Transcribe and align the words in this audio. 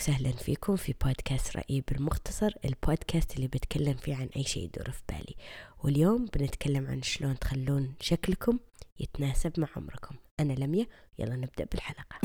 وسهلا 0.00 0.32
فيكم 0.32 0.76
في 0.76 0.94
بودكاست 1.04 1.56
رأيي 1.56 1.80
بالمختصر 1.88 2.52
البودكاست 2.64 3.36
اللي 3.36 3.46
بتكلم 3.46 3.94
فيه 3.94 4.16
عن 4.16 4.28
أي 4.36 4.44
شيء 4.44 4.64
يدور 4.64 4.90
في 4.90 5.02
بالي. 5.08 5.36
واليوم 5.84 6.24
بنتكلم 6.24 6.86
عن 6.86 7.02
شلون 7.02 7.38
تخلون 7.38 7.94
شكلكم 8.00 8.58
يتناسب 9.00 9.60
مع 9.60 9.68
عمركم. 9.76 10.16
أنا 10.40 10.52
لميا 10.52 10.86
يلا 11.18 11.36
نبدأ 11.36 11.64
بالحلقة. 11.72 12.20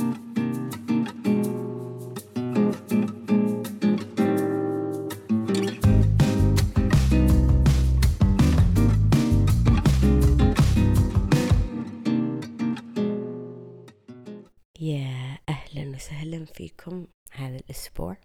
يا 14.79 15.37
أهلا 15.49 15.95
وسهلا 15.95 16.45
فيكم. 16.45 17.07
هذا 17.35 17.55
الأسبوع. 17.55 18.17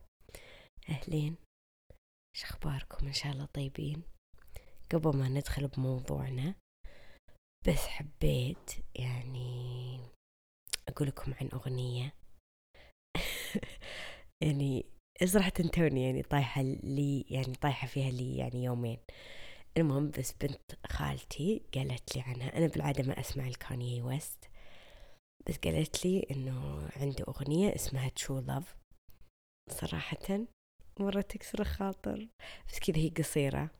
أهلين. 0.88 1.36
شخباركم 2.36 3.06
إن 3.06 3.12
شاء 3.12 3.32
الله 3.32 3.44
طيبين. 3.44 4.02
قبل 4.92 5.16
ما 5.16 5.28
ندخل 5.28 5.68
بموضوعنا 5.68 6.54
بس 7.68 7.86
حبيت 7.86 8.70
يعني 8.94 10.00
أقول 10.88 11.08
لكم 11.08 11.34
عن 11.40 11.48
أغنية. 11.52 12.14
يعني 14.42 14.86
صراحة 15.24 15.50
توني 15.50 16.04
يعني 16.04 16.22
طايحة 16.22 16.62
لي 16.62 17.24
يعني 17.30 17.54
طايحة 17.54 17.86
فيها 17.86 18.10
لي 18.10 18.36
يعني 18.36 18.64
يومين. 18.64 18.98
المهم 19.76 20.10
بس 20.10 20.32
بنت 20.32 20.86
خالتي 20.86 21.62
قالت 21.74 22.16
لي 22.16 22.22
عنها. 22.22 22.56
أنا 22.56 22.66
بالعادة 22.66 23.02
ما 23.04 23.20
أسمع 23.20 23.46
الكانيي 23.46 24.02
ويست. 24.02 24.50
بس 25.46 25.56
قالت 25.58 26.06
لي 26.06 26.26
إنه 26.30 26.88
عنده 26.96 27.24
أغنية 27.28 27.74
اسمها 27.74 28.08
True 28.08 28.38
Love 28.38 28.76
صراحة 29.70 30.46
مرة 31.00 31.20
تكسر 31.20 31.60
الخاطر. 31.60 32.28
بس 32.68 32.78
كذا 32.78 32.96
هي 32.96 33.08
قصيرة 33.08 33.70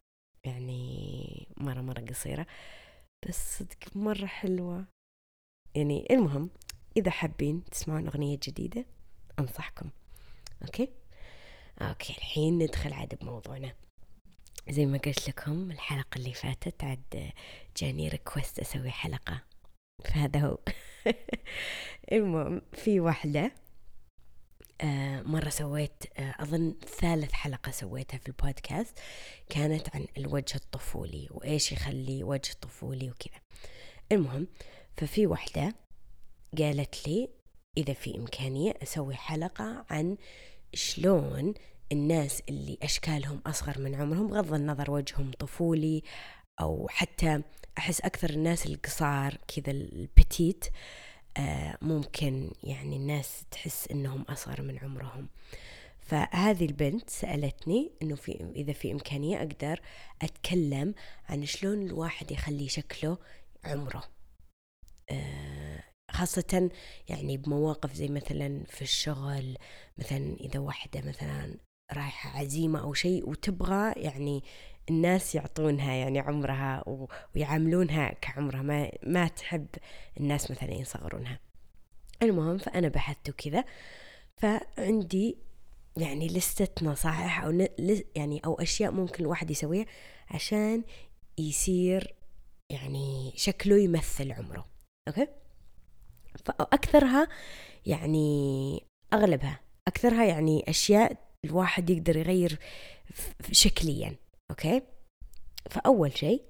يعني 0.45 1.49
مرة 1.57 1.81
مرة 1.81 2.01
قصيرة. 2.01 2.47
بس 3.29 3.59
صدق 3.59 3.97
مرة 3.97 4.27
حلوة. 4.27 4.85
يعني 5.75 6.07
المهم 6.11 6.51
إذا 6.97 7.11
حابين 7.11 7.65
تسمعون 7.65 8.07
أغنية 8.07 8.39
جديدة 8.43 8.87
أنصحكم. 9.39 9.91
okay؟ 10.63 10.89
okay 11.81 12.13
الحين 12.13 12.59
ندخل 12.59 12.93
عاد 12.93 13.15
بموضوعنا. 13.15 13.75
زي 14.69 14.87
ما 14.87 14.99
قلت 14.99 15.29
لكم 15.29 15.71
الحلقة 15.71 16.19
اللي 16.19 16.33
فاتت 16.33 16.85
عاد 16.85 17.33
جاني 17.77 18.09
request 18.09 18.59
أسوي 18.59 18.91
حلقة. 18.91 19.43
فهذا 20.05 20.41
هو. 20.41 20.59
المهم 22.13 22.63
في 22.73 23.01
واحدة 23.01 23.53
مرة 25.23 25.49
سويت 25.49 26.05
آه 26.19 26.35
أظن 26.41 26.75
ثالث 27.01 27.33
حلقة 27.33 27.73
سويتها 27.73 28.19
في 28.19 28.29
البودكاست 28.29 28.99
كانت 29.49 29.97
عن 29.97 30.07
الوجه 30.19 30.57
الطفولي 30.57 31.29
وإيش 31.31 31.73
يخلي 31.73 32.25
وجه 32.25 32.53
طفولي 32.61 33.11
وكذا. 33.11 33.41
المهم 34.13 34.47
ففي 34.97 35.27
واحدة 35.27 35.75
قالت 36.59 37.09
لي 37.09 37.29
إذا 37.77 37.93
في 37.93 38.19
إمكانية 38.19 38.75
أسوي 38.83 39.15
حلقة 39.15 39.85
عن 39.91 40.17
شلون 40.75 41.55
الناس 41.93 42.43
اللي 42.49 42.79
أشكالهم 42.83 43.43
أصغر 43.47 43.79
من 43.79 43.95
عمرهم 43.95 44.27
بغض 44.27 44.55
النظر 44.55 44.91
وجههم 44.91 45.31
طفولي 45.39 46.03
أو 46.61 46.89
حتى 46.91 47.43
أحس 47.79 48.01
أكثر 48.01 48.31
الناس 48.31 48.67
القصار 48.67 49.39
كذا 49.49 49.71
البتيت 49.73 50.65
آه 50.65 50.71
ممكن 51.83 52.51
يعني 52.65 52.97
الناس 52.97 53.45
تحس 53.51 53.89
إنهم 53.91 54.23
أصغر 54.23 54.63
من 54.63 54.79
عمرهم. 54.79 55.29
فهذه 56.01 56.65
البنت 56.65 57.11
سألتني 57.11 57.91
إنه 58.03 58.17
في 58.17 58.53
إذا 58.57 58.73
في 58.73 58.93
إمكانية 58.93 59.39
أقدر 59.39 59.81
أتكلم 60.23 60.95
عن 61.29 61.47
شلون 61.47 61.83
الواحد 61.87 62.31
يخلي 62.31 62.69
شكله 62.69 63.19
عمره. 63.65 64.05
آه 65.11 65.83
خاصة 66.11 66.71
يعني 67.09 67.37
بمواقف 67.37 67.95
زي 67.95 68.09
مثلا 68.09 68.65
في 68.65 68.83
الشغل 68.83 69.57
مثلا 69.99 70.37
إذا 70.41 70.59
واحدة 70.59 71.01
مثلا 71.01 71.57
رايحة 71.93 72.39
عزيمة 72.39 72.81
أو 72.81 72.95
شيء 72.95 73.29
وتبغى 73.29 73.93
يعني 73.97 74.45
الناس 74.91 75.35
يعطونها 75.35 75.93
يعني 75.95 76.19
عمرها 76.19 76.85
ويعاملونها 77.37 78.13
كعمرها. 78.13 78.63
ما, 78.63 78.91
ما 79.03 79.29
تحب 79.29 79.67
الناس 80.21 80.51
مثلا 80.51 80.73
يصغرونها. 80.73 81.39
المهم 82.23 82.59
فأنا 82.59 82.89
بحثت 82.89 83.29
وكذا 83.29 83.65
فعندي 84.37 85.39
يعني 85.97 86.29
لستة 86.29 86.87
نصائح 86.87 87.45
أو 87.45 87.67
يعني 88.17 88.41
أو 88.45 88.55
أشياء 88.55 88.93
ممكن 88.93 89.25
الواحد 89.25 89.51
يسويها 89.51 89.87
عشان 90.31 90.85
يصير 91.39 92.15
يعني 92.71 93.33
شكله 93.37 93.79
يمثل 93.79 94.33
عمره. 94.33 94.67
أوكي؟ 95.09 95.27
فأكثرها 96.45 97.29
يعني 97.87 98.87
أغلبها. 99.13 99.61
أكثرها 99.89 100.25
يعني 100.25 100.65
أشياء 100.69 101.17
الواحد 101.45 101.91
يقدر 101.91 102.17
يغير 102.17 102.59
شكليا. 103.53 104.17
أوكي؟ 104.51 104.83
فأول 105.71 106.19
شيء 106.19 106.43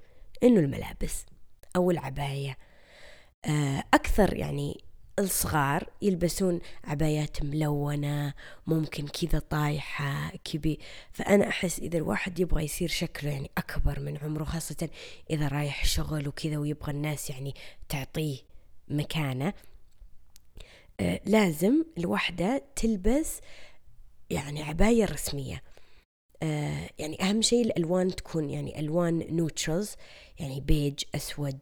إنه 0.43 0.61
الملابس 0.61 1.27
أو 1.77 1.91
العباية. 1.91 2.59
أكثر 3.95 4.37
يعني 4.37 4.85
الصغار 5.19 5.91
يلبسون 6.03 6.61
عبايات 6.85 7.43
ملونة 7.43 8.35
ممكن 8.67 9.07
كذا 9.07 9.39
طايحة 9.39 10.33
كبي. 10.45 10.79
فأنا 11.13 11.49
أحس 11.49 11.79
إذا 11.79 11.99
الواحد 11.99 12.41
يبغى 12.41 12.65
يصير 12.65 12.89
شكله 12.89 13.31
يعني 13.31 13.51
أكبر 13.59 14.01
من 14.01 14.19
عمره 14.19 14.45
خاصة 14.45 14.89
إذا 15.31 15.49
رايح 15.49 15.85
شغل 15.85 16.29
وكذا 16.29 16.59
ويبغى 16.59 16.93
الناس 16.93 17.31
يعني 17.31 17.55
تعطيه 17.89 18.39
مكانة. 18.89 19.53
آه 21.01 21.21
لازم 21.27 21.85
الوحدة 21.99 22.65
تلبس 22.77 23.41
يعني 24.31 24.63
عباية 24.63 25.05
رسمية. 25.05 25.63
آه 26.43 26.91
يعني 26.99 27.23
أهم 27.23 27.43
شيء 27.43 27.65
الألوان 27.65 28.17
تكون 28.17 28.51
يعني 28.51 28.81
ألوان 28.81 29.37
neutrals 29.37 29.97
يعني 30.39 30.61
بيج 30.61 31.05
أسود. 31.15 31.59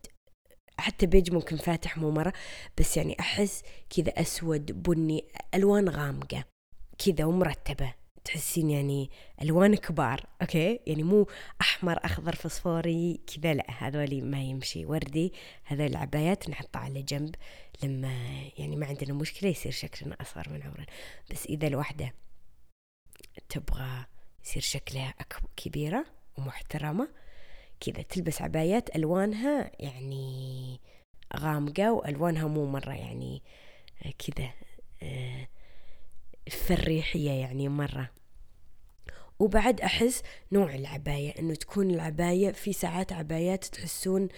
حتى 0.78 1.06
بيج 1.06 1.32
ممكن 1.32 1.56
فاتح 1.56 1.98
مو 1.98 2.10
مرة 2.10 2.32
بس 2.78 2.96
يعني 2.96 3.16
أحس 3.20 3.62
كذا 3.90 4.08
أسود 4.08 4.82
بني 4.82 5.24
ألوان 5.54 5.88
غامقة 5.88 6.44
كذا 6.98 7.24
ومرتبة. 7.24 7.94
تحسين 8.24 8.70
يعني 8.70 9.10
ألوان 9.42 9.74
كبار 9.74 10.26
okay؟ 10.42 10.80
يعني 10.86 11.02
مو 11.02 11.26
أحمر 11.60 12.04
أخضر 12.04 12.34
فسفوري 12.34 13.20
كذا 13.26 13.54
لا 13.54 13.64
هذولي 13.68 14.20
ما 14.20 14.42
يمشي. 14.42 14.86
وردي 14.86 15.32
هذول 15.64 15.86
العبايات 15.86 16.50
نحطها 16.50 16.80
على 16.80 17.02
جنب. 17.02 17.34
لما 17.82 18.42
يعني 18.58 18.76
ما 18.76 18.86
عندنا 18.86 19.12
مشكلة 19.12 19.50
يصير 19.50 19.72
شكلنا 19.72 20.16
أصغر 20.20 20.48
من 20.48 20.62
عمرنا. 20.62 20.86
بس 21.30 21.46
إذا 21.46 21.66
الوحدة 21.66 22.14
تبغى 23.48 24.06
يصير 24.44 24.62
شكلها 24.62 25.14
كبيرة 25.56 26.04
ومحترمة. 26.38 27.08
كذا 27.80 28.02
تلبس 28.02 28.42
عبايات 28.42 28.96
ألوانها 28.96 29.70
يعني 29.78 30.80
غامقة 31.36 31.92
وألوانها 31.92 32.46
مو 32.46 32.66
مرة 32.66 32.92
يعني 32.92 33.42
كذا 34.18 34.50
فريحية 36.50 37.30
يعني 37.30 37.68
مرة. 37.68 38.10
وبعد 39.38 39.80
أحس 39.80 40.22
نوع 40.52 40.74
العباية 40.74 41.38
إنه 41.38 41.54
تكون 41.54 41.90
العباية 41.90 42.52
في 42.52 42.72
ساعات 42.72 43.12
عبايات 43.12 43.64
تحسون 43.64 44.28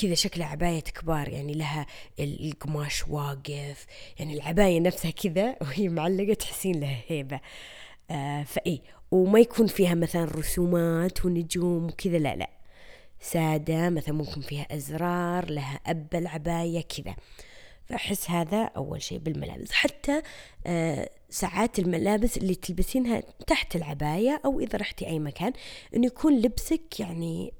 كذا 0.00 0.14
شكلها 0.14 0.46
عباية 0.46 0.80
كبار 0.80 1.28
يعني 1.28 1.54
لها 1.54 1.86
القماش 2.20 3.08
واقف 3.08 3.86
يعني 4.18 4.34
العباية 4.34 4.80
نفسها 4.80 5.10
كذا 5.10 5.56
وهي 5.62 5.88
معلقة 5.88 6.34
تحسين 6.34 6.80
لها 6.80 7.02
هيبة. 7.08 7.40
آه 8.10 8.42
فإي 8.42 8.82
وما 9.10 9.40
يكون 9.40 9.66
فيها 9.66 9.94
مثلا 9.94 10.24
رسومات 10.24 11.24
ونجوم 11.24 11.84
وكذا 11.86 12.18
لا 12.18 12.36
لا. 12.36 12.50
سادة 13.20 13.90
مثلا 13.90 14.14
ممكن 14.14 14.40
فيها 14.40 14.66
أزرار 14.70 15.50
لها 15.50 15.80
أب 15.86 16.14
العباية 16.14 16.80
كذا. 16.80 17.16
فأحس 17.86 18.30
هذا 18.30 18.64
أول 18.64 19.02
شيء 19.02 19.18
بالملابس. 19.18 19.72
حتى 19.72 20.22
آه 20.66 21.10
ساعات 21.30 21.78
الملابس 21.78 22.36
اللي 22.36 22.54
تلبسينها 22.54 23.22
تحت 23.46 23.76
العباية 23.76 24.40
أو 24.44 24.60
إذا 24.60 24.78
رحتي 24.78 25.06
أي 25.06 25.18
مكان 25.18 25.52
إنه 25.96 26.06
يكون 26.06 26.40
لبسك 26.40 27.00
يعني 27.00 27.52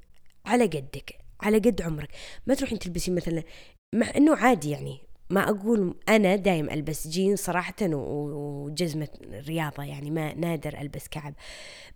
على 0.47 0.65
قدك 0.65 1.19
على 1.41 1.59
قد 1.59 1.83
عمرك. 1.83 2.09
ما 2.47 2.55
تروحين 2.55 2.79
تلبسين 2.79 3.15
مثلا 3.15 3.43
مع 3.95 4.11
إنه 4.17 4.37
عادي 4.37 4.71
يعني. 4.71 5.10
ما 5.31 5.51
أقول 5.51 5.95
أنا 6.09 6.37
دايم 6.37 6.71
ألبس 6.71 7.09
جين 7.09 7.37
صراحة 7.37 7.75
وجزمة 7.83 9.09
رياضة 9.49 9.83
يعني 9.83 10.11
ما 10.11 10.35
نادر 10.35 10.81
ألبس 10.81 11.09
كعب. 11.09 11.35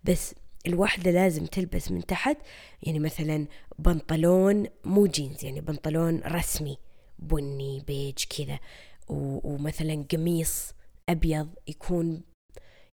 بس 0.04 0.34
الوحدة 0.66 1.10
لازم 1.10 1.46
تلبس 1.46 1.90
من 1.90 2.06
تحت 2.06 2.36
يعني 2.82 2.98
مثلا 2.98 3.46
بنطلون 3.78 4.66
مو 4.84 5.06
جينز 5.06 5.44
يعني 5.44 5.60
بنطلون 5.60 6.20
رسمي 6.26 6.78
بني 7.18 7.82
بيج 7.86 8.24
كذا. 8.38 8.58
ومثلا 9.08 10.04
قميص 10.12 10.72
أبيض 11.08 11.48
يكون 11.68 12.22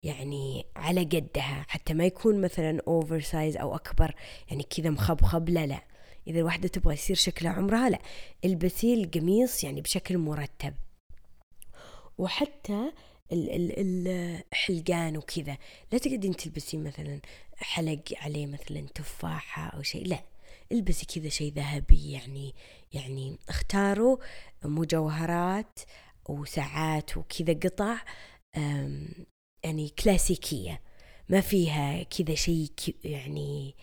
يعني 0.02 0.66
على 0.76 1.00
قدها 1.04 1.64
حتى 1.68 1.94
ما 1.94 2.04
يكون 2.04 2.40
مثلا 2.40 2.82
oversize 2.88 3.56
أو 3.56 3.74
أكبر 3.74 4.14
يعني 4.50 4.62
كذا 4.62 4.90
مخبخب 4.90 5.48
لا 5.48 5.66
لا. 5.66 5.82
إذا 6.28 6.38
الواحدة 6.38 6.68
تبغى 6.68 6.94
يصير 6.94 7.16
شكلها 7.16 7.52
عمرها 7.52 7.90
لا 7.90 7.98
البسي 8.44 8.94
القميص 8.94 9.64
يعني 9.64 9.80
بشكل 9.80 10.18
مرتب. 10.18 10.74
وحتى 12.18 12.92
الحلقان 13.32 15.16
وكذا. 15.16 15.58
لا 15.92 15.98
تقعدين 15.98 16.36
تلبسين 16.36 16.84
مثلا 16.84 17.20
حلق 17.56 18.02
عليه 18.16 18.46
مثلا 18.46 18.80
تفاحة 18.94 19.68
أو 19.68 19.82
شيء 19.82 20.06
لا. 20.06 20.22
البسي 20.72 21.06
كذا 21.06 21.28
شيء 21.28 21.52
ذهبي 21.52 22.12
يعني 22.12 22.54
يعني 22.92 23.38
اختاروا 23.48 24.16
مجوهرات 24.64 25.80
وساعات 26.28 27.16
وكذا 27.16 27.52
قطع 27.52 27.96
يعني 29.64 29.88
كلاسيكية. 30.04 30.80
ما 31.28 31.40
فيها 31.40 32.02
كذا 32.02 32.34
شيء 32.34 32.70
يعني 33.04 33.74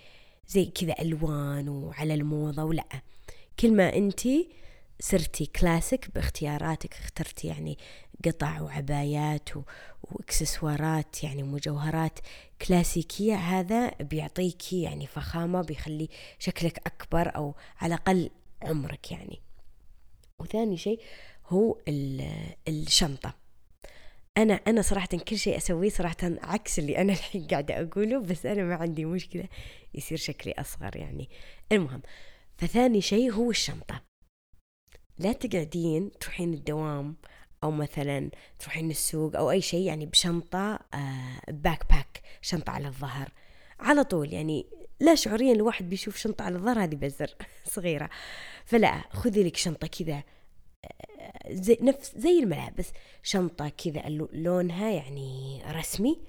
زي 0.48 0.66
كذا 0.66 0.96
ألوان 1.02 1.70
وعلى 1.70 2.14
الموضة 2.14 2.64
ولا. 2.64 2.86
كل 3.60 3.74
ما 3.74 3.96
أنتي 3.96 4.50
صرتي 5.00 5.46
كلاسيك 5.46 6.12
باختياراتك 6.16 6.94
اخترتي 6.94 7.48
يعني 7.48 7.78
قطع 8.26 8.62
وعبايات 8.62 9.50
وإكسسوارات 10.04 11.24
يعني 11.24 11.44
مجوهرات 11.44 12.20
كلاسيكية 12.68 13.36
هذا 13.36 13.90
بيعطيكي 13.90 14.82
يعني 14.82 15.08
فخامة 15.08 15.62
بيخلي 15.62 16.10
شكلك 16.40 16.80
أكبر 16.86 17.36
أو 17.36 17.56
على 17.82 17.96
الأقل 17.96 18.30
عمرك 18.62 19.12
يعني. 19.12 19.42
وثاني 20.40 20.78
شيء 20.78 21.02
هو 21.48 21.78
الشنطة. 22.68 23.45
أنا 24.38 24.54
أنا 24.54 24.82
صراحة 24.82 25.08
كل 25.08 25.38
شيء 25.38 25.58
أسويه 25.58 25.90
صراحة 25.90 26.16
عكس 26.24 26.80
اللي 26.80 26.98
أنا 26.98 27.14
الحين 27.18 27.48
قاعدة 27.48 27.82
أقوله 27.82 28.20
بس 28.20 28.46
أنا 28.46 28.64
ما 28.64 28.76
عندي 28.76 29.06
مشكلة 29.06 29.48
يصير 29.94 30.18
شكلي 30.18 30.54
أصغر 30.54 30.96
يعني. 30.96 31.30
المهم 31.72 32.02
فثاني 32.58 33.02
شيء 33.02 33.32
هو 33.32 33.50
الشنطة. 33.50 34.02
لا 35.20 35.32
تقعدين 35.32 36.12
تروحين 36.20 36.54
الدوام 36.54 37.16
أو 37.64 37.72
مثلا 37.72 38.30
تروحين 38.60 38.90
السوق 38.90 39.36
أو 39.36 39.52
أي 39.52 39.62
شيء 39.62 39.86
يعني 39.86 40.06
بشنطة 40.06 40.80
back 41.48 41.82
آه، 41.82 41.96
back 41.96 42.22
شنطة 42.42 42.72
على 42.72 42.88
الظهر. 42.88 43.32
على 43.80 44.04
طول 44.04 44.34
يعني 44.34 44.66
لا 45.00 45.16
شعوريا 45.16 45.54
الواحد 45.54 45.90
بيشوف 45.90 46.18
شنطة 46.18 46.44
على 46.44 46.56
الظهر 46.56 46.84
هذه 46.84 46.96
بزر 46.96 47.30
صغيرة. 47.76 48.10
فلا 48.66 49.02
خذي 49.10 49.44
لك 49.44 49.58
شنطة 49.58 49.88
كذا 49.88 50.24
آه، 50.86 51.15
زي 51.50 51.78
نفس 51.82 52.18
زي 52.18 52.40
الملابس 52.40 52.92
شنطة 53.24 53.70
كذا 53.70 54.02
لونها 54.34 54.90
يعني 54.92 55.62
رسمي 55.72 56.20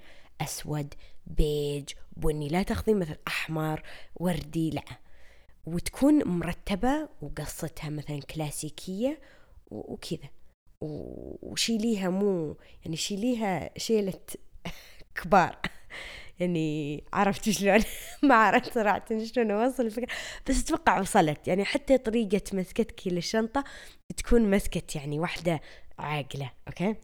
أسود 0.41 0.93
بيج 1.27 1.89
بني 2.17 2.47
لا 2.49 2.63
تاخذين 2.63 2.99
مثلا 2.99 3.17
أحمر 3.27 3.83
وردي 4.15 4.69
لا. 4.69 4.83
وتكون 5.65 6.27
مرتبة 6.27 7.09
وقصتها 7.21 7.89
مثلا 7.89 8.19
كلاسيكية 8.19 9.19
وكذا. 9.71 10.29
وشيليها 10.81 12.09
مو 12.09 12.57
يعني 12.85 12.97
شيليها 12.97 13.69
شيلة 13.77 14.19
كبار. 15.23 15.59
يعني 16.39 17.03
عرفت 17.13 17.49
شلون 17.49 17.83
ما 18.23 18.35
عرفت 18.35 18.73
صراحة 18.73 19.05
شلون 19.23 19.51
أوصل 19.51 19.85
الفكرة. 19.85 20.07
بس 20.49 20.63
أتوقع 20.63 20.99
وصلت. 20.99 21.47
يعني 21.47 21.65
حتى 21.65 21.97
طريقة 21.97 22.41
مسكتك 22.53 23.07
للشنطة 23.07 23.63
تكون 24.17 24.49
مسكت 24.51 24.95
يعني 24.95 25.19
واحدة 25.19 25.61
عاقلة 25.99 26.51
أوكي؟ 26.67 26.95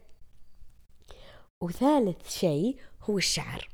وثالث 1.64 2.40
شيء 2.40 2.80
هو 3.02 3.18
الشعر. 3.18 3.70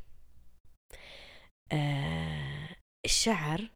آه 1.71 2.69
الشعر 3.06 3.69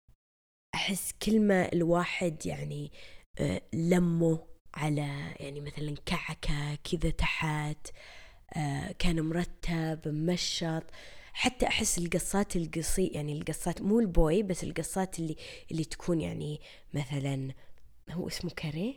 أحس 0.76 1.14
كل 1.26 1.40
ما 1.40 1.74
الواحد 1.74 2.46
يعني 2.46 2.92
آه 3.40 3.62
لمه 3.74 4.48
على 4.76 5.34
يعني 5.40 5.62
مثلا 5.62 5.96
كعكة 6.06 6.76
كذا 6.76 7.10
تحت 7.12 7.88
آه 8.58 8.92
كان 9.00 9.22
مرتب 9.22 10.00
ممشط 10.06 10.84
حتى 11.34 11.68
أحس 11.68 11.98
القصات 11.98 12.56
القصي 12.56 13.08
يعني 13.08 13.34
القصات 13.34 13.82
مو 13.82 14.00
البوي 14.00 14.44
بس 14.44 14.64
القصات 14.64 15.20
اللي 15.20 15.36
اللي 15.72 15.84
تكون 15.84 16.22
يعني 16.22 16.62
مثلا 16.94 17.52
هو 18.12 18.28
اسمه 18.28 18.52
كاريه 18.56 18.94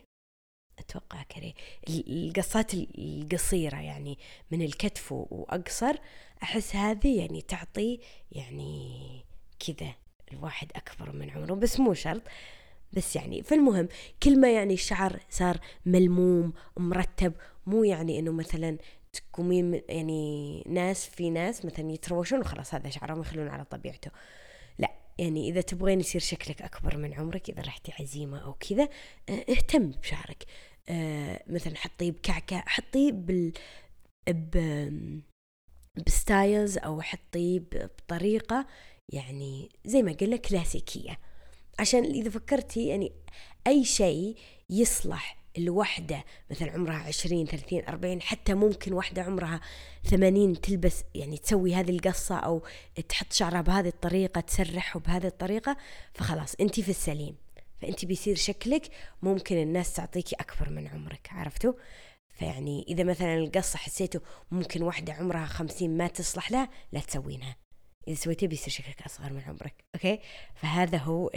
أتوقع 0.79 1.23
كاريه 1.23 1.53
القصات 1.89 2.75
القصيرة 2.75 3.77
يعني 3.77 4.19
من 4.51 4.63
الكتف 4.63 5.13
وأقصر 5.13 5.97
أحس 6.43 6.77
هذه 6.77 7.19
يعني 7.19 7.43
تعطي 7.43 8.01
يعني 8.33 9.25
كذا 9.59 9.95
الواحد 10.33 10.73
أكبر 10.77 11.13
من 11.13 11.31
عمره 11.31 11.55
بس 11.55 11.81
مو 11.81 11.95
شرط. 11.95 12.23
بس 12.93 13.17
يعني 13.17 13.43
فالمهم 13.43 13.89
كل 14.23 14.41
ما 14.41 14.53
يعني 14.53 14.75
الشعر 14.75 15.21
صار 15.31 15.61
ملموم 15.87 16.53
مرتب 16.77 17.33
مو 17.67 17.85
يعني 17.85 18.19
إنه 18.19 18.33
مثلا 18.33 18.79
تقومين 19.21 19.83
يعني 19.89 20.63
ناس 20.67 21.07
في 21.07 21.31
ناس 21.31 21.65
مثلا 21.65 21.93
يتروشون 21.93 22.41
وخلاص 22.41 22.75
هذا 22.75 22.91
شعرهم 22.91 23.21
يخلون 23.21 23.49
على 23.49 23.65
طبيعته. 23.65 24.11
لا 24.79 24.91
يعني 25.19 25.49
إذا 25.49 25.61
تبغين 25.61 26.01
يصير 26.01 26.21
شكلك 26.21 26.63
أكبر 26.63 26.97
من 26.97 27.15
عمرك 27.15 27.51
إذا 27.51 27.63
رحتي 27.63 27.93
عزيمة 28.01 28.39
أو 28.45 28.53
كذا 28.53 28.89
آه 29.29 29.45
اهتم 29.51 29.91
بشعرك. 29.91 30.45
آه 30.89 31.43
مثلا 31.47 31.77
حطيه 31.77 32.11
بكعكة 32.11 32.57
حطيه 32.67 33.13
بال 33.13 33.53
ب 34.29 34.59
بستايلز 36.07 36.79
أو 36.79 37.03
حطيه 37.03 37.61
بطريقة 37.73 38.67
يعني 39.09 39.69
زي 39.85 40.03
ما 40.03 40.13
قلنا 40.13 40.37
كلاسيكية. 40.37 41.19
عشان 41.79 42.05
إذا 42.05 42.31
فكرتي 42.31 42.87
يعني 42.87 43.13
أي 43.67 43.85
شيء 43.85 44.37
يصلح 44.71 45.36
الوحدة 45.59 46.25
مثلا 46.51 46.71
عمرها 46.71 46.97
عشرين 46.97 47.47
ثلاثين 47.47 47.85
أربعين 47.89 48.23
حتى 48.23 48.55
ممكن 48.55 48.93
وحدة 48.93 49.23
عمرها 49.23 49.61
ثمانين 50.05 50.61
تلبس 50.61 51.05
يعني 51.15 51.39
تسوي 51.39 51.75
هذه 51.75 51.91
القصة 51.91 52.37
أو 52.37 52.63
تحط 53.09 53.33
شعرها 53.33 53.61
بهذه 53.61 53.89
الطريقة 53.89 54.41
تسرحه 54.41 55.01
بهذه 55.01 55.27
الطريقة 55.27 55.77
فخلاص 56.15 56.55
أنت 56.61 56.81
في 56.81 56.89
السليم. 56.89 57.37
فأنت 57.83 58.05
بيصير 58.05 58.37
شكلك 58.37 58.89
ممكن 59.23 59.57
الناس 59.57 59.93
تعطيكي 59.93 60.37
أكبر 60.37 60.71
من 60.71 60.89
عمرك 60.89 61.29
عرفتوا؟ 61.33 61.73
فيعني 62.29 62.85
إذا 62.89 63.05
مثلا 63.05 63.35
القصة 63.35 63.79
حسيتوا 63.79 64.21
ممكن 64.51 64.83
واحدة 64.83 65.13
عمرها 65.13 65.47
خمسين 65.47 65.97
ما 65.97 66.09
تصلح 66.09 66.51
لها 66.51 66.69
لا 66.93 67.01
تسوينها. 67.01 67.57
إذا 68.09 68.17
سويتيه 68.17 68.47
بيصير 68.47 68.69
شكلك 68.69 69.03
أصغر 69.03 69.33
من 69.33 69.41
عمرك 69.41 69.85
أوكي؟ 69.95 70.21
فهذا 70.55 70.99
هو 70.99 71.31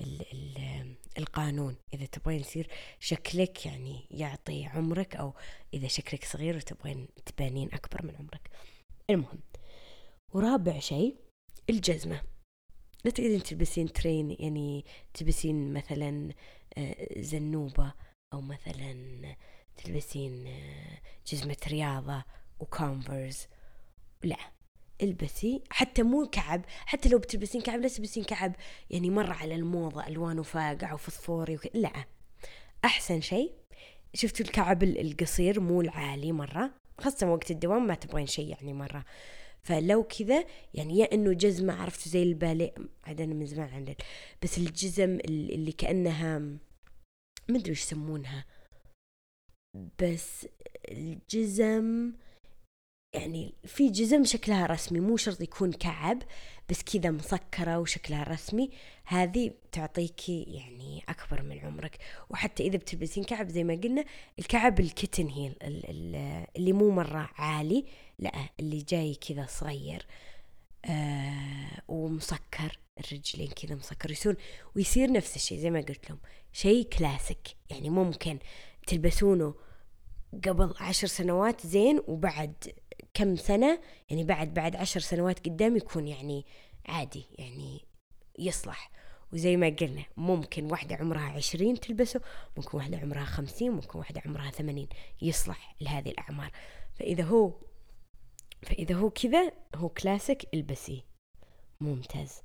ال 0.00 0.32
ال 0.32 0.96
القانون. 1.18 1.76
إذا 1.94 2.06
تبغين 2.06 2.40
يصير 2.40 2.68
شكلك 3.00 3.66
يعني 3.66 4.06
يعطي 4.10 4.64
عمرك 4.64 5.16
أو 5.16 5.34
إذا 5.74 5.88
شكلك 5.88 6.24
صغير 6.24 6.56
وتبغين 6.56 7.08
تبانين 7.26 7.68
أكبر 7.72 8.06
من 8.06 8.16
عمرك. 8.16 8.50
المهم 9.10 9.40
ورابع 10.32 10.78
شيء 10.78 11.16
الجزمة. 11.70 12.22
لا 13.04 13.10
تقدرين 13.10 13.42
تلبسين 13.42 13.92
ترين 13.92 14.36
يعني 14.40 14.84
تلبسين 15.14 15.72
مثلا 15.72 16.32
آه، 16.78 17.20
زنوبة 17.20 17.92
أو 18.32 18.40
مثلا 18.40 19.36
تلبسين 19.76 20.46
آه، 20.46 21.00
جزمة 21.26 21.56
رياضة 21.68 22.24
وكونفرز 22.60 23.46
لا. 24.22 24.57
البسي 25.02 25.62
حتى 25.70 26.02
مو 26.02 26.26
كعب 26.26 26.64
حتى 26.86 27.08
لو 27.08 27.18
بتلبسين 27.18 27.60
كعب 27.60 27.80
لا 27.80 27.88
تلبسين 27.88 28.24
كعب. 28.24 28.56
يعني 28.90 29.10
مرة 29.10 29.32
على 29.32 29.54
الموضة 29.54 30.06
ألوانه 30.06 30.42
فاقع 30.42 30.92
وفسفوري 30.92 31.56
وك... 31.56 31.68
لا. 31.74 31.92
أحسن 32.84 33.20
شيء 33.20 33.52
شفتوا 34.14 34.46
الكعب 34.46 34.82
القصير 34.82 35.60
مو 35.60 35.80
العالي 35.80 36.32
مرة؟ 36.32 36.70
خاصة 37.00 37.32
وقت 37.32 37.50
الدوام 37.50 37.86
ما 37.86 37.94
تبغين 37.94 38.26
شيء 38.26 38.48
يعني 38.48 38.72
مرة. 38.72 39.04
فلو 39.62 40.02
كذا 40.02 40.44
يعني 40.74 40.98
يا 40.98 41.14
إنه 41.14 41.32
جزمة 41.32 41.82
عرفتوا 41.82 42.12
زي 42.12 42.22
البالي 42.22 42.72
عاد 43.04 43.20
أنا 43.20 43.34
من 43.34 43.46
زمان 43.46 43.68
عن 43.68 43.94
بس 44.42 44.58
الجزم 44.58 45.18
اللي 45.24 45.72
كأنها 45.72 46.38
ما 46.38 47.56
أدري 47.56 47.70
وش 47.70 47.82
يسمونها. 47.82 48.44
بس 50.02 50.46
الجزم 50.88 52.12
يعني 53.12 53.54
في 53.64 53.88
جزم 53.88 54.24
شكلها 54.24 54.66
رسمي 54.66 55.00
مو 55.00 55.16
شرط 55.16 55.40
يكون 55.40 55.72
كعب 55.72 56.22
بس 56.70 56.82
كذا 56.82 57.10
مسكرة 57.10 57.78
وشكلها 57.78 58.22
رسمي. 58.22 58.70
هذه 59.04 59.50
تعطيكي 59.72 60.42
يعني 60.42 61.04
أكبر 61.08 61.42
من 61.42 61.58
عمرك. 61.58 61.98
وحتى 62.30 62.62
إذا 62.62 62.76
بتلبسين 62.76 63.24
كعب 63.24 63.48
زي 63.48 63.64
ما 63.64 63.74
قلنا 63.74 64.04
الكعب 64.38 64.80
الكتن 64.80 65.26
هي 65.26 65.52
اللي 66.56 66.72
مو 66.72 66.90
مرة 66.90 67.30
عالي 67.34 67.84
لا 68.18 68.32
اللي 68.60 68.82
جاي 68.88 69.14
كذا 69.14 69.46
صغير 69.48 70.06
آه 70.84 71.82
ومسكر 71.88 72.78
الرجلين 72.98 73.48
كذا 73.48 73.74
مسكر. 73.74 74.10
يصير 74.10 74.36
ويصير 74.76 75.12
نفس 75.12 75.36
الشيء 75.36 75.58
زي 75.58 75.70
ما 75.70 75.80
قلت 75.80 76.10
لهم. 76.10 76.18
شيء 76.52 76.82
كلاسيك. 76.82 77.48
يعني 77.70 77.90
ممكن 77.90 78.38
تلبسونه 78.86 79.54
قبل 80.44 80.74
عشر 80.80 81.06
سنوات 81.06 81.66
زين 81.66 82.00
وبعد 82.06 82.54
كم 83.14 83.36
سنة 83.36 83.80
يعني 84.10 84.24
بعد 84.24 84.54
بعد 84.54 84.76
عشر 84.76 85.00
سنوات 85.00 85.48
قدام 85.48 85.76
يكون 85.76 86.08
يعني 86.08 86.46
عادي 86.86 87.26
يعني 87.38 87.84
يصلح. 88.38 88.90
وزي 89.32 89.56
ما 89.56 89.68
قلنا 89.68 90.04
ممكن 90.16 90.70
واحدة 90.70 90.96
عمرها 90.96 91.30
عشرين 91.30 91.80
تلبسه 91.80 92.20
ممكن 92.56 92.78
واحدة 92.78 92.98
عمرها 92.98 93.24
خمسين 93.24 93.72
ممكن 93.72 93.98
واحدة 93.98 94.22
عمرها 94.26 94.50
ثمانين 94.50 94.88
يصلح 95.22 95.76
لهذه 95.80 96.10
الأعمار. 96.10 96.52
فإذا 96.94 97.24
هو 97.24 97.52
فإذا 98.62 98.94
هو 98.94 99.10
كذا 99.10 99.52
هو 99.74 99.88
كلاسيك 99.88 100.54
البسيه 100.54 101.00
ممتاز. 101.80 102.42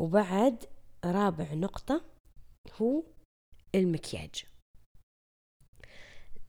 وبعد 0.00 0.64
رابع 1.04 1.54
نقطة 1.54 2.04
هو 2.80 3.02
المكياج. 3.74 4.44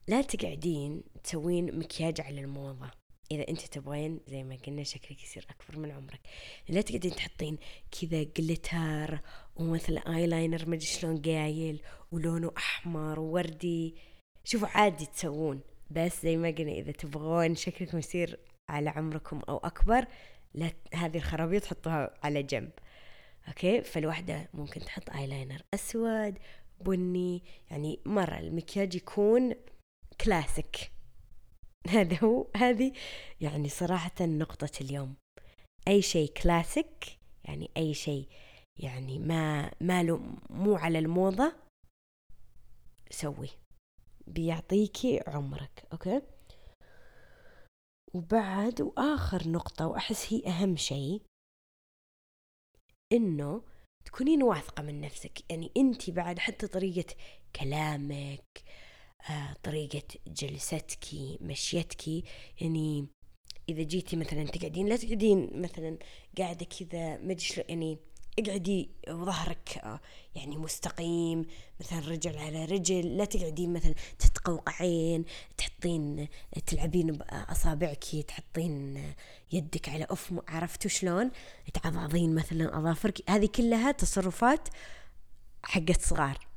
لا 0.08 0.22
تقعدين 0.22 1.02
تسوين 1.24 1.78
مكياج 1.78 2.20
على 2.20 2.40
الموضة. 2.40 2.90
إذا 3.30 3.48
أنت 3.48 3.60
تبغين 3.60 4.20
زي 4.28 4.42
ما 4.42 4.56
قلنا 4.66 4.82
شكلك 4.82 5.22
يصير 5.22 5.46
أكبر 5.50 5.78
من 5.78 5.90
عمرك. 5.90 6.20
لا 6.68 6.80
تقعدين 6.80 7.10
تحطين 7.10 7.58
كذا 8.00 8.22
جلتر 8.22 9.20
ومثلا 9.56 10.16
آيلاينر 10.16 10.68
مدري 10.68 10.86
شلون 10.86 11.22
قايل 11.22 11.82
ولونه 12.12 12.52
أحمر 12.56 13.20
ووردي. 13.20 13.94
شوفوا 14.44 14.68
عادي 14.68 15.06
تسوون. 15.06 15.60
بس 15.90 16.22
زي 16.22 16.36
ما 16.36 16.50
قلنا 16.50 16.72
إذا 16.72 16.92
تبغون 16.92 17.54
شكلكم 17.54 17.98
يصير 17.98 18.38
على 18.68 18.90
عمركم 18.90 19.40
أو 19.48 19.56
أكبر 19.56 20.06
لا 20.54 20.72
هذه 20.94 21.16
الخرابيط 21.16 21.64
حطوها 21.64 22.14
على 22.22 22.42
جنب. 22.42 22.70
okay؟ 23.48 23.82
فالوحدة 23.82 24.48
ممكن 24.54 24.80
تحط 24.80 25.10
ايلاينر 25.10 25.62
أسود 25.74 26.38
بني 26.80 27.42
يعني 27.70 28.00
مرة 28.06 28.38
المكياج 28.38 28.94
يكون 28.94 29.54
كلاسيك 30.20 30.90
هذا 31.96 32.18
هو 32.24 32.46
هذه 32.56 32.92
يعني 33.40 33.68
صراحة 33.68 34.14
نقطة 34.20 34.70
اليوم. 34.80 35.14
أي 35.88 36.02
شيء 36.02 36.32
كلاسيك 36.32 37.18
يعني 37.44 37.70
أي 37.76 37.94
شيء 37.94 38.28
يعني 38.76 39.18
ما 39.18 39.70
ماله 39.80 40.20
مو 40.50 40.76
على 40.76 40.98
الموضة 40.98 41.52
سوي 43.10 43.48
بيعطيكي 44.26 45.20
عمرك 45.26 45.84
أوكي؟ 45.92 46.22
وبعد 48.14 48.80
وآخر 48.80 49.48
نقطة 49.48 49.86
وأحس 49.86 50.32
هي 50.32 50.46
أهم 50.46 50.76
شيء 50.76 51.22
إنه 53.12 53.62
تكونين 54.04 54.42
واثقة 54.42 54.82
من 54.82 55.00
نفسك. 55.00 55.50
يعني 55.50 55.72
أنت 55.76 56.10
بعد 56.10 56.38
حتى 56.38 56.66
طريقة 56.66 57.14
كلامك 57.56 58.64
طريقة 59.62 60.02
جلستك 60.26 61.04
مشيتك. 61.40 62.08
يعني 62.60 63.06
إذا 63.68 63.82
جيتي 63.82 64.16
مثلا 64.16 64.44
تقعدين 64.44 64.86
لا 64.86 64.96
تقعدين 64.96 65.62
مثلا 65.62 65.98
قاعدة 66.38 66.66
كذا 66.66 67.18
مدري 67.18 67.64
يعني 67.68 67.98
اقعدي 68.38 68.90
وظهرك 69.08 69.78
آه، 69.82 70.00
يعني 70.34 70.56
مستقيم 70.56 71.46
مثلا 71.80 71.98
رجل 71.98 72.38
على 72.38 72.64
رجل. 72.64 73.16
لا 73.16 73.24
تقعدين 73.24 73.72
مثلا 73.72 73.94
تتقوقعين 74.18 75.24
تحطين 75.56 76.28
تلعبين 76.66 77.12
بأصابعك 77.12 78.04
تحطين 78.28 79.04
يدك 79.52 79.88
على 79.88 80.06
أف 80.10 80.34
عرفتوا 80.48 80.90
شلون؟ 80.90 81.30
تعضعضين 81.74 82.34
مثلا 82.34 82.78
أظافرك. 82.78 83.30
هذه 83.30 83.46
كلها 83.46 83.92
تصرفات 83.92 84.68
حقت 85.62 86.00
صغار. 86.00 86.47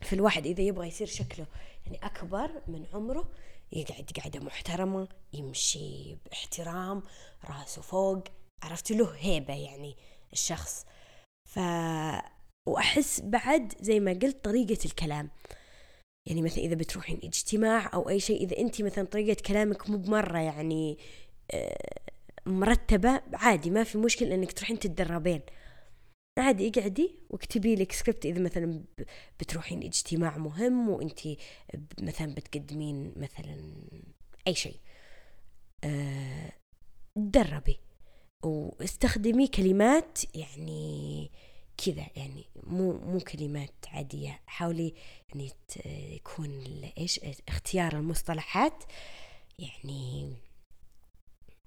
فالواحد 0.00 0.46
إذا 0.46 0.62
يبغى 0.62 0.88
يصير 0.88 1.06
شكله 1.06 1.46
يعني 1.86 1.98
أكبر 2.02 2.50
من 2.68 2.86
عمره 2.94 3.30
يقعد 3.72 4.10
قعدة 4.20 4.40
محترمة 4.40 5.08
يمشي 5.32 6.16
باحترام 6.26 7.02
راسه 7.44 7.82
فوق 7.82 8.24
عرفت 8.62 8.90
له 8.90 9.14
هيبة 9.18 9.54
يعني 9.54 9.96
الشخص. 10.32 10.86
ف 11.48 11.58
وأحس 12.68 13.20
بعد 13.20 13.72
زي 13.80 14.00
ما 14.00 14.12
قلت 14.12 14.44
طريقة 14.44 14.84
الكلام. 14.84 15.30
يعني 16.26 16.42
مثلا 16.42 16.58
إذا 16.58 16.74
بتروحين 16.74 17.20
اجتماع 17.24 17.90
أو 17.94 18.08
أي 18.08 18.20
شيء 18.20 18.44
إذا 18.44 18.58
أنت 18.58 18.82
مثلا 18.82 19.04
طريقة 19.04 19.42
كلامك 19.42 19.90
مو 19.90 19.96
بمرة 19.96 20.38
يعني 20.38 20.98
آه، 21.50 22.00
مرتبة 22.46 23.20
عادي 23.32 23.70
ما 23.70 23.84
في 23.84 23.98
مشكلة 23.98 24.34
إنك 24.34 24.52
تروحين 24.52 24.78
تتدربين. 24.78 25.40
عادي 26.38 26.68
اقعدي 26.68 27.18
واكتبي 27.30 27.74
لك 27.74 27.92
سكريبت 27.92 28.26
إذا 28.26 28.40
مثلا 28.40 28.84
بتروحين 29.40 29.82
اجتماع 29.82 30.38
مهم 30.38 30.88
وانت 30.88 31.20
مثلا 32.00 32.34
بتقدمين 32.34 33.12
مثلا 33.16 33.74
أي 34.46 34.54
شيء. 34.54 34.76
تدربي 37.16 37.80
واستخدمي 38.42 39.46
كلمات 39.46 40.18
يعني 40.34 41.30
كذا 41.76 42.06
يعني 42.16 42.44
مو 42.62 42.92
مو 42.92 43.20
كلمات 43.20 43.74
عادية. 43.86 44.40
حاولي 44.46 44.94
يعني 45.28 45.50
يكون 45.86 46.64
إيش؟ 46.98 47.20
اختيار 47.48 47.96
المصطلحات. 47.96 48.84
يعني 49.58 50.32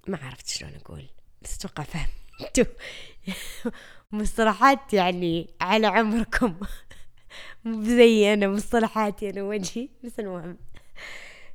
ما 0.08 0.18
عرفت 0.18 0.46
شلون 0.46 0.74
أقول 0.74 1.08
بس 1.42 1.54
أتوقع 1.56 1.84
فهمتوا 1.84 2.27
مصطلحات 4.12 4.94
يعني 4.94 5.54
على 5.60 5.86
عمركم. 5.86 6.54
مو 7.64 7.82
زي 7.82 8.32
أنا 8.32 8.48
مصطلحاتي 8.48 9.30
أنا 9.30 9.42
وجهي 9.42 9.88
بس 10.04 10.20
المهم. 10.20 10.58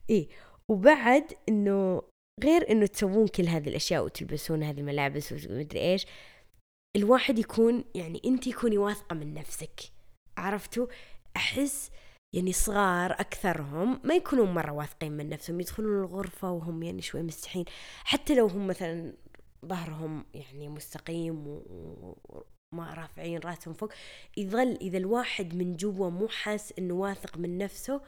إيه. 0.09 0.27
وبعد 0.69 1.33
إنه 1.49 2.01
غير 2.43 2.71
إنه 2.71 2.85
تسوون 2.85 3.27
كل 3.27 3.47
هذه 3.47 3.69
الأشياء 3.69 4.05
وتلبسون 4.05 4.63
هذه 4.63 4.79
الملابس 4.79 5.31
ومدري 5.31 5.79
إيش 5.79 6.05
الواحد 6.95 7.39
يكون 7.39 7.83
يعني 7.95 8.21
أنت 8.25 8.49
كوني 8.49 8.77
واثقة 8.77 9.13
من 9.13 9.33
نفسك. 9.33 9.81
عرفتوا؟ 10.37 10.87
أحس 11.35 11.91
يعني 12.33 12.53
صغار 12.53 13.11
أكثرهم 13.11 13.99
ما 14.03 14.15
يكونون 14.15 14.53
مرة 14.53 14.71
واثقين 14.71 15.11
من 15.11 15.29
نفسهم 15.29 15.59
يدخلون 15.59 15.99
الغرفة 15.99 16.51
وهم 16.51 16.83
يعني 16.83 17.01
شوي 17.01 17.21
مستحين 17.21 17.65
حتى 18.03 18.35
لو 18.35 18.47
هم 18.47 18.67
مثلا 18.67 19.13
ظهرهم 19.65 20.25
يعني 20.33 20.69
مستقيم 20.69 21.43
وما 21.47 22.93
رافعين 22.93 23.39
راسهم 23.39 23.73
فوق 23.73 23.93
يظل 24.37 24.77
إذا 24.81 24.97
الواحد 24.97 25.55
من 25.55 25.75
جوا 25.75 26.09
مو 26.09 26.27
حاس 26.27 26.73
إنه 26.79 26.93
واثق 26.93 27.37
من 27.37 27.57
نفسه 27.57 28.01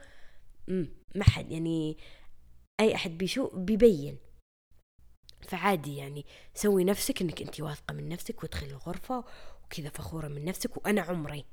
ما 1.14 1.24
حد 1.24 1.52
يعني 1.52 1.96
أي 2.80 2.94
أحد 2.94 3.18
بيشوف 3.18 3.56
بيبين. 3.56 4.18
فعادي 5.48 5.96
يعني 5.96 6.26
سوي 6.54 6.84
نفسك 6.84 7.22
إنك 7.22 7.42
انت 7.42 7.60
واثقة 7.60 7.94
من 7.94 8.08
نفسك 8.08 8.42
وادخلي 8.42 8.70
الغرفة 8.70 9.24
وكذا 9.64 9.88
فخورة 9.88 10.28
من 10.28 10.44
نفسك 10.44 10.76
وأنا 10.76 11.00
عمري. 11.00 11.44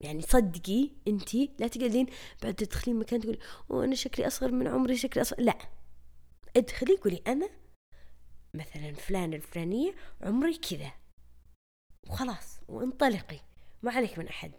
يعني 0.00 0.22
صدقي 0.22 0.90
انت 1.08 1.34
لا 1.34 1.68
تقعدين 1.68 2.06
بعد 2.42 2.54
تدخلين 2.54 2.98
مكان 2.98 3.20
تقول 3.20 3.38
وأنا 3.68 3.94
شكلي 3.94 4.26
أصغر 4.26 4.52
من 4.52 4.66
عمري 4.66 4.96
شكلي 4.96 5.22
اصغر 5.22 5.40
لا. 5.40 5.58
ادخلي 6.56 6.96
قولي 6.96 7.22
أنا 7.26 7.48
مثلا 8.54 8.92
فلان 8.92 9.34
الفلانية 9.34 9.94
عمري 10.22 10.58
كذا. 10.58 10.92
وخلاص 12.08 12.60
وانطلقي. 12.68 13.40
ما 13.82 13.92
عليك 13.92 14.18
من 14.18 14.28
أحد. 14.28 14.52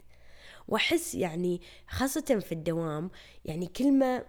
وأحس 0.67 1.15
يعني 1.15 1.61
خاصة 1.87 2.39
في 2.39 2.51
الدوام 2.51 3.11
يعني 3.45 3.67
كلمة 3.67 4.25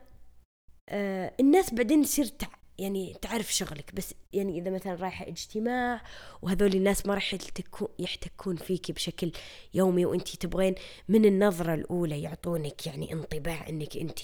آه 0.88 1.35
الناس 1.40 1.75
بعدين 1.75 2.02
تصير 2.02 2.30
يعني 2.78 3.14
تعرف 3.23 3.54
شغلك. 3.54 3.94
بس 3.94 4.14
يعني 4.32 4.58
إذا 4.58 4.70
مثلا 4.70 4.94
رايحة 4.94 5.28
اجتماع 5.28 6.02
وهذول 6.42 6.75
الناس 6.75 7.06
ما 7.06 7.14
راح 7.14 7.37
يحتكون 7.99 8.56
فيك 8.56 8.90
بشكل 8.90 9.32
يومي 9.75 10.06
وانت 10.06 10.37
تبغين 10.37 10.75
من 11.08 11.25
النظرة 11.25 11.75
الأولى 11.75 12.23
يعطونك 12.23 12.87
يعني 12.87 13.12
انطباع 13.12 13.68
إنك 13.68 13.96
انت 13.96 14.20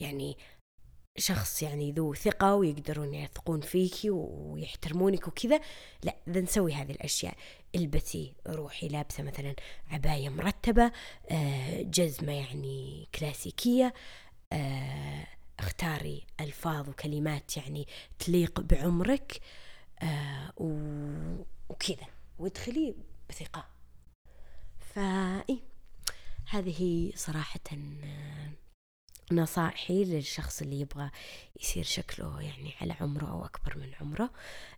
يعني 0.00 0.36
شخص 1.18 1.62
يعني 1.62 1.92
ذو 1.92 2.14
ثقة 2.14 2.54
ويقدرون 2.54 3.14
يثقون 3.14 3.60
فيكي 3.60 4.10
ويحترمونك 4.10 5.28
وكذا 5.28 5.60
لا 6.02 6.16
إذا 6.28 6.40
نسوي 6.40 6.72
هذه 6.72 6.92
الأشياء. 6.92 7.36
البسي 7.74 8.34
روحي 8.46 8.88
لابسة 8.88 9.22
مثلا 9.22 9.54
عباية 9.90 10.28
مرتبة 10.28 10.92
آه، 11.30 11.82
جزمة 11.82 12.32
يعني 12.32 13.08
كلاسيكية 13.14 13.94
آه، 14.52 15.26
اختاري 15.58 16.26
ألفاظ 16.40 16.88
وكلمات 16.88 17.56
يعني 17.56 17.88
تليق 18.18 18.60
بعمرك 18.60 19.40
آه، 20.02 20.52
وكذا 21.68 22.06
وادخلي 22.38 22.94
بثقة. 23.28 23.66
فإيه 24.94 25.58
هذه 26.48 27.12
صراحة 27.16 27.60
نصائحي 29.32 30.04
للشخص 30.04 30.62
اللي 30.62 30.80
يبغى 30.80 31.10
يصير 31.60 31.84
شكله 31.84 32.42
يعني 32.42 32.74
على 32.80 32.94
عمره 33.00 33.30
أو 33.30 33.44
أكبر 33.44 33.78
من 33.78 33.90
عمره. 34.00 34.30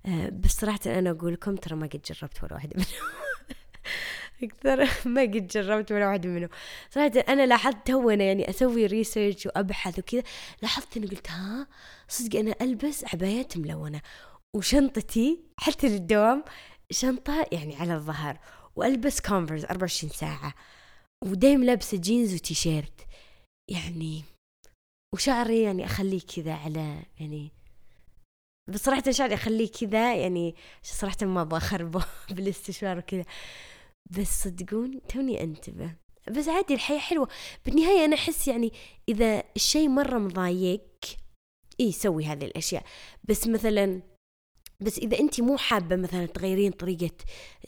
أه 0.06 0.28
بس 0.28 0.50
صراحة 0.50 0.80
أنا 0.86 1.10
أقول 1.10 1.32
لكم 1.32 1.56
ترى 1.56 1.76
ما 1.76 1.86
قد 1.86 2.02
جربت 2.02 2.42
ولا 2.44 2.54
واحدة 2.54 2.76
منهم. 2.76 3.12
أكثر 4.42 5.08
ما 5.08 5.20
قد 5.22 5.46
جربت 5.46 5.92
ولا 5.92 6.06
واحدة 6.08 6.28
منهم. 6.28 6.48
صراحة 6.90 7.12
أنا 7.28 7.46
لاحظت 7.46 7.86
تو 7.86 8.10
أنا 8.10 8.24
يعني 8.24 8.50
أسوي 8.50 8.86
research 8.86 9.46
وأبحث 9.46 9.98
وكذا 9.98 10.22
لاحظت 10.62 10.96
إني 10.96 11.06
قلت 11.06 11.30
ها 11.30 11.66
صدق 12.08 12.38
أنا 12.38 12.54
ألبس 12.60 13.04
عبايات 13.04 13.56
ملونة 13.56 14.00
وشنطتي 14.56 15.40
حتى 15.56 15.88
للدوام 15.88 16.44
شنطة 16.90 17.46
يعني 17.52 17.76
على 17.76 17.94
الظهر 17.94 18.38
وألبس 18.76 19.20
Converse 19.20 19.64
24 19.64 20.12
ساعة 20.12 20.54
ودايم 21.24 21.64
لابسة 21.64 21.98
جينز 21.98 22.34
وتيشيرت. 22.34 23.06
يعني 23.68 24.35
وشعري 25.14 25.62
يعني 25.62 25.84
أخليه 25.84 26.20
كذا 26.20 26.54
على 26.54 27.02
يعني 27.20 27.50
بس 28.68 28.84
صراحة 28.84 29.10
شعري 29.10 29.34
أخليه 29.34 29.72
كذا 29.72 30.14
يعني 30.14 30.54
صراحة 30.82 31.26
ما 31.26 31.44
بخربه 31.44 32.04
بالاستشوار 32.34 32.98
وكذا. 32.98 33.24
بس 34.10 34.42
صدقون 34.44 35.06
توني 35.08 35.42
أنتبه. 35.42 35.94
بس 36.30 36.48
عادي 36.48 36.74
الحياة 36.74 36.98
حلوة. 36.98 37.28
بالنهاية 37.66 38.04
أنا 38.04 38.14
أحس 38.14 38.48
يعني 38.48 38.72
إذا 39.08 39.42
الشيء 39.56 39.88
مرة 39.88 40.18
مضايق 40.18 40.82
إيه 41.80 41.90
سوي 41.92 42.24
هذه 42.24 42.44
الأشياء. 42.44 42.84
بس 43.24 43.46
مثلا 43.46 44.02
بس 44.80 44.98
إذا 44.98 45.18
أنت 45.18 45.40
مو 45.40 45.56
حابة 45.56 45.96
مثلا 45.96 46.26
تغيرين 46.26 46.72
طريقة 46.72 47.16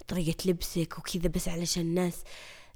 طريقة 0.08 0.50
لبسك 0.50 0.98
وكذا 0.98 1.28
بس 1.28 1.48
علشان 1.48 1.82
الناس 1.82 2.24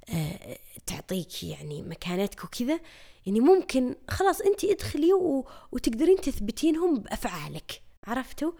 آه 0.09 0.57
تعطيك 0.85 1.43
يعني 1.43 1.81
مكانتك 1.81 2.43
وكذا 2.43 2.79
يعني 3.25 3.39
ممكن 3.39 3.95
خلاص 4.09 4.41
أنت 4.41 4.63
ادخلي 4.63 5.13
و... 5.13 5.47
وتقدرين 5.71 6.15
تثبتينهم 6.15 6.99
بأفعالك 6.99 7.81
عرفتوا؟ 8.07 8.51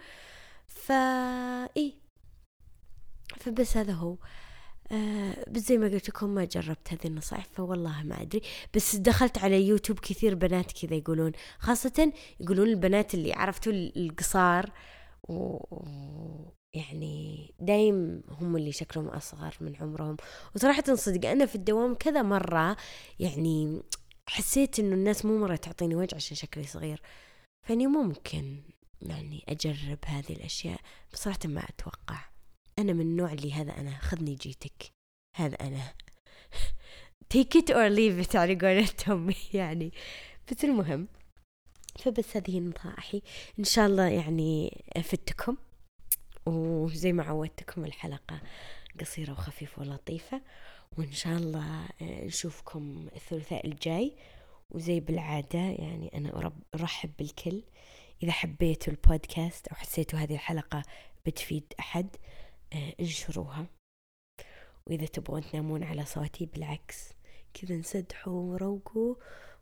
فا 0.67 0.96
إيه. 1.77 1.93
فبس 3.39 3.77
هذا 3.77 3.93
هو. 3.93 4.17
آه 4.91 5.46
بس 5.51 5.62
زي 5.62 5.77
ما 5.77 5.88
قلت 5.88 6.10
لكم 6.10 6.29
ما 6.29 6.46
جربت 6.46 6.93
هذه 6.93 7.08
النصائح 7.08 7.46
فوالله 7.51 8.03
ما 8.03 8.22
أدري. 8.22 8.41
بس 8.75 8.96
دخلت 8.96 9.38
على 9.38 9.67
يوتيوب 9.67 10.00
كثير 10.00 10.36
بنات 10.36 10.72
كذا 10.72 10.96
يقولون 10.96 11.32
خاصة 11.60 12.13
يقولون 12.39 12.67
البنات 12.67 13.13
اللي 13.13 13.34
عرفتوا 13.34 13.74
القصار 13.74 14.72
و 15.29 15.58
يعني 16.74 17.53
دايم 17.60 18.24
هم 18.29 18.55
اللي 18.55 18.72
شكلهم 18.72 19.08
أصغر 19.08 19.58
من 19.62 19.75
عمرهم. 19.75 20.17
وصراحة 20.55 20.96
صدق 20.96 21.29
أنا 21.29 21.46
في 21.46 21.55
الدوام 21.55 21.93
كذا 21.96 22.22
مرة 22.22 22.77
يعني 23.20 23.82
حسيت 24.30 24.80
إنه 24.80 24.96
الناس 24.96 25.25
مو 25.25 25.38
مرة 25.38 25.56
تعطيني 25.56 25.96
وجه 25.96 26.15
عشان 26.15 26.38
شكلي 26.38 26.63
صغير. 26.63 27.01
فإني 27.68 27.88
ممكن 27.88 28.62
يعني 29.01 29.44
أجرب 29.50 30.00
هذه 30.06 30.34
الأشياء. 30.34 30.80
بصراحة 31.13 31.39
ما 31.46 31.62
أتوقع. 31.62 32.25
أنا 32.80 32.94
من 32.94 33.01
النوع 33.01 33.34
اللي 33.34 33.53
هذا 33.53 33.77
أنا 33.77 33.98
خذني 33.98 34.36
جيتك. 34.36 34.92
هذا 35.36 35.56
أنا. 35.56 35.94
Take 37.34 37.60
it 37.60 37.70
or 37.70 37.89
leave 37.89 38.27
it 38.27 38.36
على 38.36 38.56
قولتهم 38.56 39.34
يعني. 39.53 39.94
بس 40.51 40.63
المهم 40.63 41.08
فبس 42.00 42.38
هذه 42.38 42.60
نصائحي. 42.60 43.22
إن 43.60 43.63
شاء 43.63 43.88
الله 43.88 44.08
يعني 44.08 44.84
أفدتكم 44.98 45.58
وزي 46.46 47.13
ما 47.13 47.24
عودتكم 47.24 47.86
الحلقة 47.86 48.42
قصيرة 49.00 49.32
وخفيفة 49.32 49.82
ولطيفة. 49.82 50.42
وإن 50.97 51.12
شاء 51.12 51.38
الله 51.38 51.89
نشوفكم 52.01 53.07
الثلاثاء 53.15 53.67
الجاي. 53.67 54.15
وزي 54.71 55.00
بالعادة 55.00 55.59
يعني 55.59 56.17
أنا 56.17 56.51
أرحب 56.75 57.12
بالكل. 57.19 57.63
إذا 58.23 58.31
حبيتوا 58.31 58.93
البودكاست 58.93 59.67
أو 59.67 59.75
حسيتوا 59.75 60.19
هذه 60.19 60.33
الحلقة 60.33 60.83
بتفيد 61.25 61.73
أحد 61.79 62.15
آه، 62.73 62.93
انشروها. 63.00 63.65
وإذا 64.88 65.05
تبغون 65.05 65.41
تنامون 65.41 65.83
على 65.83 66.05
صوتي 66.05 66.45
بالعكس. 66.45 67.13
كذا 67.53 67.75
انسدحوا 67.75 68.33
وروقوا 68.33 69.15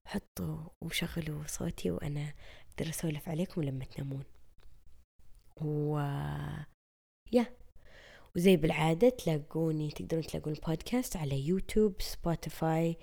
وحطوا 0.05 0.57
وشغلوا 0.81 1.43
صوتي 1.47 1.91
وأنا 1.91 2.33
أقدر 2.71 2.89
أسولف 2.89 3.29
عليكم 3.29 3.63
لما 3.63 3.85
تنامون. 3.85 4.23
و 5.61 5.99
يا 7.31 7.45
وزي 8.35 8.57
بالعادة 8.57 9.09
تلاقوني 9.09 9.91
تقدرون 9.91 10.23
تلاقون 10.23 10.53
البودكاست 10.53 11.17
على 11.17 11.47
YouTube 11.47 12.01
Spotify 12.01 12.97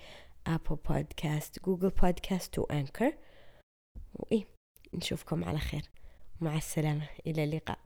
Apple 0.47 0.77
Podcast 0.89 1.65
Google 1.65 1.89
Podcast 1.89 2.59
و 2.59 2.66
Anchor. 2.66 3.13
وإيه 4.13 4.45
نشوفكم 4.93 5.43
على 5.43 5.59
خير. 5.59 5.81
مع 6.41 6.57
السلامة. 6.57 7.09
إلى 7.27 7.43
اللقاء. 7.43 7.79